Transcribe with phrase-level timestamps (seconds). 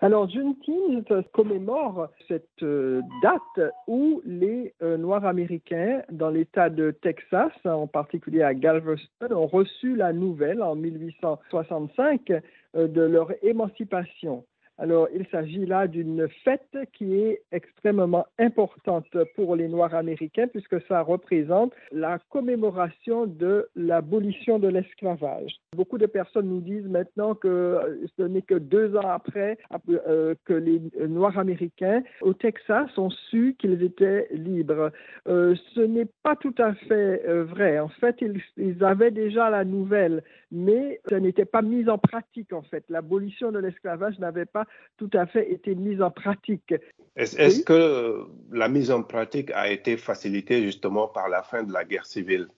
[0.00, 7.52] Alors, Juneteenth commémore cette euh, date où les euh, Noirs américains dans l'État de Texas,
[7.64, 12.30] en particulier à Galveston, ont reçu la nouvelle en 1865
[12.76, 14.44] euh, de leur émancipation.
[14.78, 19.06] Alors, il s'agit là d'une fête qui est extrêmement importante
[19.36, 25.54] pour les Noirs américains puisque ça représente la commémoration de l'abolition de l'esclavage.
[25.76, 29.58] Beaucoup de personnes nous disent maintenant que ce n'est que deux ans après
[29.88, 34.90] euh, que les Noirs américains au Texas ont su qu'ils étaient libres.
[35.28, 37.78] Euh, ce n'est pas tout à fait euh, vrai.
[37.78, 42.52] En fait, ils, ils, avaient déjà la nouvelle, mais ça n'était pas mis en pratique
[42.52, 42.84] en fait.
[42.88, 44.63] L'abolition de l'esclavage n'avait pas
[44.96, 46.74] tout à fait été mise en pratique.
[47.16, 51.72] Est-ce est que la mise en pratique a été facilitée justement par la fin de
[51.72, 52.48] la guerre civile?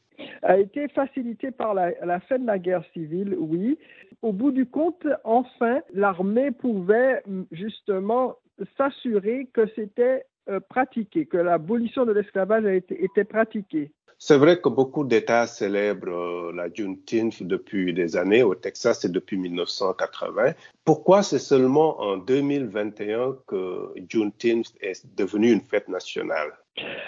[0.42, 3.78] A été facilitée par la, la, fin de la guerre civile, oui.
[4.22, 8.36] Au bout du compte, enfin, l'armée pouvait justement
[8.78, 13.90] s'assurer que c'était euh, pratiqué, que l'abolition de l'esclavage était pratiquée.
[14.18, 18.42] C'est vrai que beaucoup d'États célèbrent euh, la Juneteenth depuis des années.
[18.42, 20.52] Au Texas, c'est depuis 1980.
[20.84, 26.52] Pourquoi c'est seulement en 2021 que Juneteenth est devenue une fête nationale?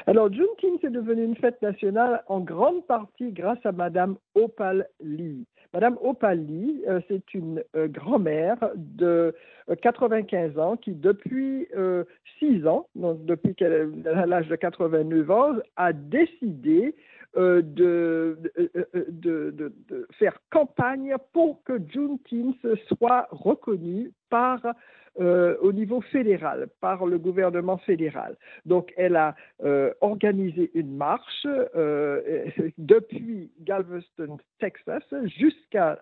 [0.07, 5.47] Alors, Juneteenth est devenue une fête nationale en grande partie grâce à Madame Opal Lee.
[5.75, 9.35] Madame Opal Lee, euh, c'est une euh, grand-mère de
[9.83, 11.69] 95 euh, ans qui, depuis
[12.39, 16.95] 6 ans, donc depuis qu'elle a l'âge de 89 ans, a décidé
[17.37, 18.39] de,
[20.59, 22.57] campagne pour que Juneteenth
[22.89, 24.61] soit reconnu par
[25.21, 28.37] euh, au niveau fédéral, par le gouvernement fédéral.
[28.67, 32.45] Donc, elle a euh, organisé une marche euh,
[32.79, 35.03] depuis Galveston, Texas,
[35.39, 35.99] jusqu'à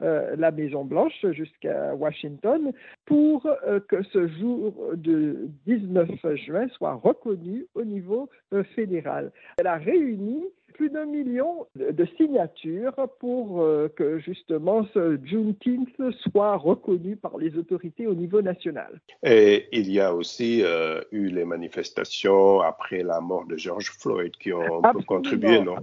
[0.00, 2.72] la Maison Blanche, jusqu'à Washington,
[3.06, 3.48] pour
[3.88, 8.28] que ce jour de 19 juin soit reconnu au niveau
[8.74, 9.32] fédéral.
[9.58, 15.88] Elle a réuni plus d'un million de signatures pour euh, que justement ce Juneteenth
[16.30, 19.00] soit reconnu par les autorités au niveau national.
[19.22, 24.32] Et il y a aussi euh, eu les manifestations après la mort de George Floyd
[24.36, 25.76] qui ont contribué, non?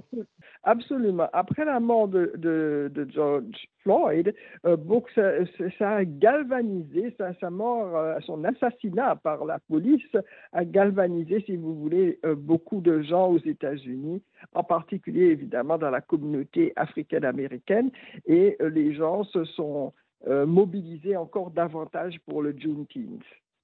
[0.63, 1.29] Absolument.
[1.31, 4.77] Après la mort de, George Floyd, euh,
[5.77, 10.15] ça, a galvanisé, sa, mort, euh, son assassinat par la police
[10.51, 14.21] a galvanisé, si vous voulez, euh, beaucoup de gens aux États-Unis,
[14.53, 17.89] en particulier évidemment dans la communauté africaine-américaine,
[18.25, 19.93] et les gens se sont
[20.27, 23.23] mobilisés encore davantage pour le Juneteenth.